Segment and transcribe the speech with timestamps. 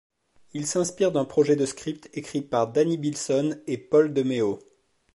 [0.53, 4.57] Ils s'inspirent d'un projet de script écrit par Danny Bilson et Paul De Meo.